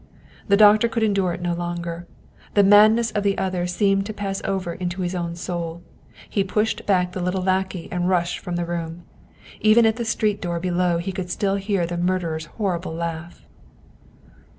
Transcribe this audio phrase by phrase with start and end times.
[0.47, 2.07] The doctor could endure it no longer.
[2.55, 5.83] The madness of the other seemed to pass over into his own soul.
[6.27, 9.03] He pushed back the little lackey and rushed from the room.
[9.59, 13.45] Even at the street door below he could still hear the murderer's horrible laugh.